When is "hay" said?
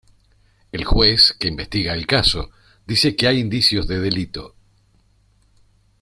3.27-3.37